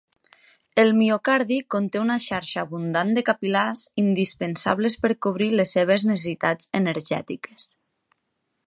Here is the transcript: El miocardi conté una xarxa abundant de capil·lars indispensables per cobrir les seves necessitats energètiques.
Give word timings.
El 0.83 0.87
miocardi 1.01 1.59
conté 1.75 2.01
una 2.05 2.15
xarxa 2.23 2.63
abundant 2.63 3.13
de 3.19 3.25
capil·lars 3.29 3.85
indispensables 4.05 4.97
per 5.05 5.15
cobrir 5.27 5.53
les 5.61 5.79
seves 5.79 6.09
necessitats 6.15 6.73
energètiques. 6.83 7.71